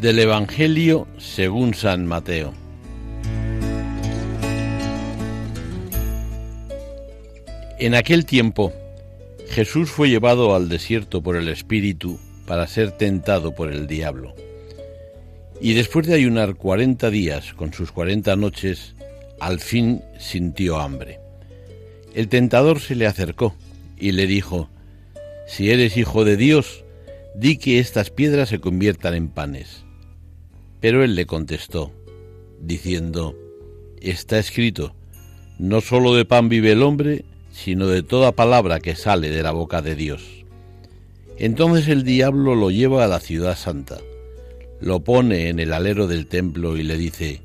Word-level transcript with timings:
Del 0.00 0.20
Evangelio 0.20 1.08
según 1.18 1.74
San 1.74 2.06
Mateo. 2.06 2.54
En 7.80 7.96
aquel 7.96 8.24
tiempo, 8.24 8.72
Jesús 9.48 9.90
fue 9.90 10.08
llevado 10.08 10.54
al 10.54 10.68
desierto 10.68 11.20
por 11.20 11.34
el 11.34 11.48
Espíritu 11.48 12.20
para 12.46 12.68
ser 12.68 12.92
tentado 12.92 13.56
por 13.56 13.72
el 13.72 13.88
diablo. 13.88 14.36
Y 15.60 15.74
después 15.74 16.06
de 16.06 16.14
ayunar 16.14 16.54
cuarenta 16.54 17.10
días 17.10 17.52
con 17.54 17.72
sus 17.72 17.90
cuarenta 17.90 18.36
noches, 18.36 18.94
al 19.40 19.58
fin 19.58 20.02
sintió 20.16 20.78
hambre. 20.78 21.18
El 22.14 22.28
tentador 22.28 22.78
se 22.78 22.94
le 22.94 23.08
acercó 23.08 23.56
y 23.98 24.12
le 24.12 24.28
dijo, 24.28 24.70
Si 25.48 25.72
eres 25.72 25.96
hijo 25.96 26.24
de 26.24 26.36
Dios, 26.36 26.84
di 27.34 27.56
que 27.56 27.80
estas 27.80 28.10
piedras 28.10 28.48
se 28.48 28.60
conviertan 28.60 29.14
en 29.14 29.28
panes. 29.28 29.87
Pero 30.80 31.02
él 31.02 31.14
le 31.14 31.26
contestó, 31.26 31.92
diciendo, 32.60 33.36
Está 34.00 34.38
escrito, 34.38 34.94
no 35.58 35.80
sólo 35.80 36.14
de 36.14 36.24
pan 36.24 36.48
vive 36.48 36.72
el 36.72 36.82
hombre, 36.82 37.24
sino 37.50 37.88
de 37.88 38.02
toda 38.02 38.32
palabra 38.32 38.78
que 38.78 38.94
sale 38.94 39.30
de 39.30 39.42
la 39.42 39.50
boca 39.50 39.82
de 39.82 39.96
Dios. 39.96 40.44
Entonces 41.36 41.88
el 41.88 42.04
diablo 42.04 42.54
lo 42.54 42.70
lleva 42.70 43.04
a 43.04 43.08
la 43.08 43.20
ciudad 43.20 43.56
santa, 43.56 43.98
lo 44.80 45.00
pone 45.00 45.48
en 45.48 45.58
el 45.58 45.72
alero 45.72 46.06
del 46.06 46.26
templo 46.26 46.76
y 46.76 46.84
le 46.84 46.96
dice, 46.96 47.40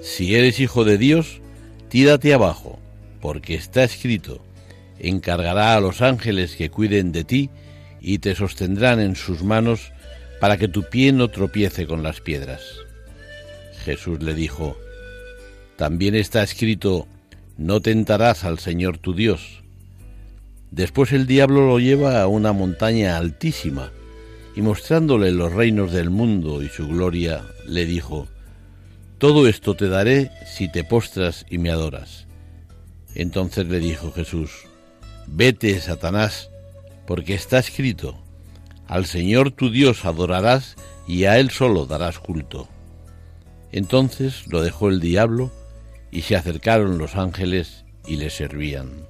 Si 0.00 0.36
eres 0.36 0.60
hijo 0.60 0.84
de 0.84 0.98
Dios, 0.98 1.40
tírate 1.88 2.34
abajo, 2.34 2.78
porque 3.20 3.54
está 3.54 3.82
escrito, 3.82 4.44
encargará 4.98 5.74
a 5.74 5.80
los 5.80 6.02
ángeles 6.02 6.54
que 6.54 6.70
cuiden 6.70 7.10
de 7.10 7.24
ti 7.24 7.50
y 8.00 8.18
te 8.18 8.34
sostendrán 8.34 9.00
en 9.00 9.16
sus 9.16 9.42
manos 9.42 9.92
para 10.40 10.56
que 10.56 10.68
tu 10.68 10.82
pie 10.84 11.12
no 11.12 11.28
tropiece 11.28 11.86
con 11.86 12.02
las 12.02 12.20
piedras. 12.20 12.62
Jesús 13.84 14.22
le 14.22 14.34
dijo, 14.34 14.76
También 15.76 16.14
está 16.14 16.42
escrito, 16.42 17.06
no 17.56 17.80
tentarás 17.80 18.44
al 18.44 18.58
Señor 18.58 18.98
tu 18.98 19.14
Dios. 19.14 19.62
Después 20.70 21.12
el 21.12 21.26
diablo 21.26 21.66
lo 21.66 21.78
lleva 21.78 22.20
a 22.20 22.26
una 22.26 22.52
montaña 22.52 23.16
altísima, 23.16 23.92
y 24.56 24.62
mostrándole 24.62 25.30
los 25.32 25.52
reinos 25.52 25.92
del 25.92 26.10
mundo 26.10 26.62
y 26.62 26.68
su 26.68 26.88
gloria, 26.88 27.44
le 27.66 27.86
dijo, 27.86 28.28
Todo 29.18 29.48
esto 29.48 29.74
te 29.74 29.88
daré 29.88 30.30
si 30.46 30.70
te 30.70 30.84
postras 30.84 31.44
y 31.50 31.58
me 31.58 31.70
adoras. 31.70 32.26
Entonces 33.14 33.66
le 33.66 33.78
dijo 33.78 34.12
Jesús, 34.12 34.50
Vete, 35.26 35.80
Satanás, 35.80 36.50
porque 37.06 37.34
está 37.34 37.58
escrito, 37.58 38.23
al 38.94 39.06
Señor 39.06 39.50
tu 39.50 39.70
Dios 39.70 40.04
adorarás 40.04 40.76
y 41.08 41.24
a 41.24 41.40
Él 41.40 41.50
solo 41.50 41.84
darás 41.84 42.20
culto. 42.20 42.68
Entonces 43.72 44.46
lo 44.46 44.62
dejó 44.62 44.88
el 44.88 45.00
diablo 45.00 45.50
y 46.12 46.22
se 46.22 46.36
acercaron 46.36 46.96
los 46.96 47.16
ángeles 47.16 47.84
y 48.06 48.18
le 48.18 48.30
servían. 48.30 49.08